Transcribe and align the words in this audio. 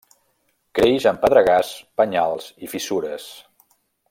Creix 0.79 1.05
en 1.11 1.19
pedregars, 1.25 1.71
penyals 2.01 2.51
i 2.69 2.75
fissures. 2.75 3.29